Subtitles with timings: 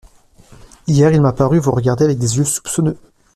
[0.87, 2.97] Hier, il m'a paru vous regarder avec des yeux soupçonneux.